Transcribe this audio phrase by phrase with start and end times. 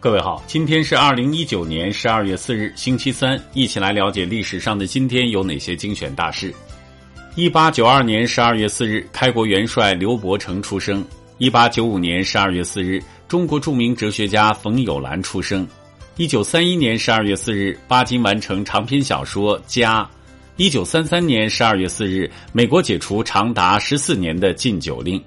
[0.00, 6.54] 各位好，今天是二零一九年十二月四日，星期三，一起来了解历史上的今天有哪些精选大事。
[7.34, 11.02] 一八九二年十二月四日，开国元帅刘伯承出生；
[11.38, 15.66] 一八九五年十二月四日，中国著名哲学家冯友兰出生；
[16.16, 20.04] 一九三一年十二月四日，巴金完成长篇小说《家》；
[20.54, 25.20] 一九三三年十二月四日，美国解除长达十四年的禁酒令。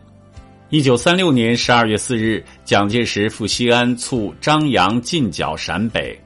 [0.71, 6.17] 一九三六年十二月四日，蒋介石赴西安促张杨进剿陕北。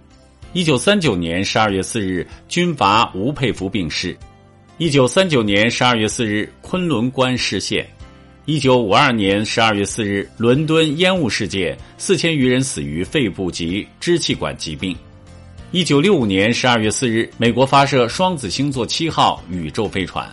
[0.53, 4.15] 一九三九年十二月四日，军阀吴佩孚病逝。
[4.77, 7.83] 一九三九年十二月四日，昆仑关失陷。
[8.45, 14.95] 一九五二年十二月四日，伦敦烟雾事件，四千余人死于肺部及支气管疾病。
[15.71, 20.29] 一九六五年十二月四日，美国发射双子星座七号宇宙飞船。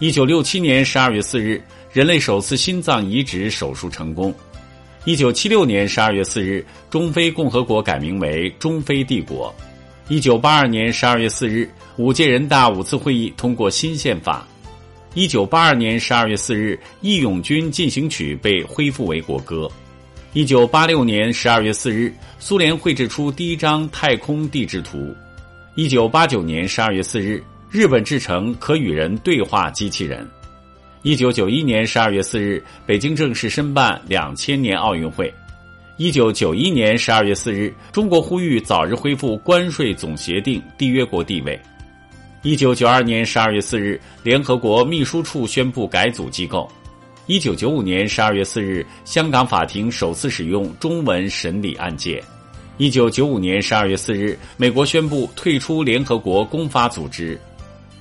[0.00, 1.62] 一九六七年十二月四日。
[1.92, 4.32] 人类首次心脏移植手术成功。
[5.04, 9.52] 一九七六年十二月四日，中非共和国改名为中非帝国。
[10.08, 14.46] 一九八二年十二月四日，五届人大五次会议通过新宪法。
[15.14, 19.68] 一九八二年十二月四日，《义勇军进行曲》被恢复为国歌。
[20.32, 25.12] 一九八六年十二月四日，苏联绘制出第一张太空地质图。
[25.74, 30.28] 一九八九年十二月四日，日本制成可与人对话机器人。
[31.02, 35.32] 一九九一年十二月四日，北京正式申办两千年奥运会。
[35.96, 41.58] 一九九一年十二月四日，中国呼吁早日恢复关税总协定缔约国地位。
[42.42, 46.70] 一九九二年十二月四日，联合国秘书处宣布改组机构。
[47.24, 52.22] 一九九五年十二月四日，香港法庭首次使用中文审理案件。
[52.76, 57.40] 一九九五年十二月四日，美国宣布退出联合国公法组织。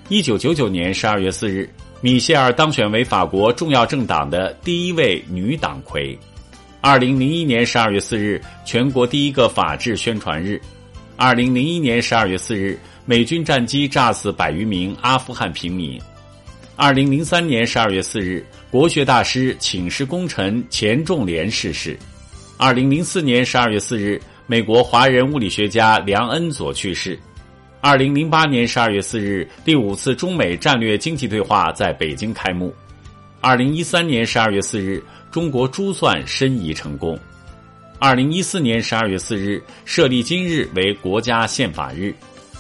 [0.10, 1.70] 一九九九年十二月四日。
[2.02, 6.18] 米歇尔当选为法国重要政党的第一位女党魁。
[6.80, 10.62] 二零零一年十二月四日，全国第一个法治宣传日。
[11.18, 16.00] 二零零一年十二月四日，美军战机炸死百余名阿富汗平民。
[16.78, 22.00] 二零零三年十二月四日，国学大师、请示功臣钱仲廉逝世。
[22.58, 27.20] 二零零四年十二月四日，美国华人物理学家梁恩佐去世。
[27.82, 32.74] 二零零八年十二月四日，第五次中美战略经济对话在北京开幕。
[33.40, 35.02] 二零一三年十二月四日，
[35.32, 37.18] 中国珠算申遗成功。
[37.98, 42.14] 二零一四年十二月四日，设立今日为国家宪法日。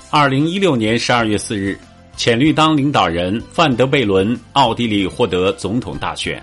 [0.09, 1.77] 二零一六年十二月四日，
[2.15, 6.41] 浅绿党领导人范德贝伦奥地利获得总统大选。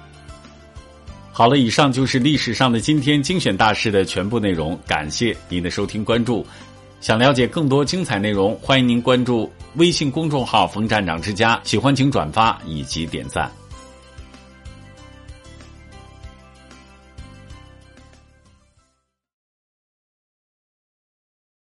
[1.33, 4.79] 好了，以上就是历史上的今天精选大事的全部内容。
[4.87, 6.47] 感谢您的收听关注。
[7.07, 11.57] 想了解更多精彩内容，欢迎您关注微信公众号“冯站长之家”。
[11.63, 13.49] 喜欢请转发以及点赞。